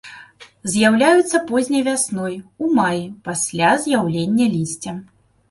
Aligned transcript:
З'яўляюцца 0.75 1.41
позняй 1.51 1.83
вясной, 1.89 2.39
у 2.65 2.71
маі, 2.79 3.05
пасля 3.29 3.71
з'яўлення 3.85 4.51
лісця. 4.57 4.99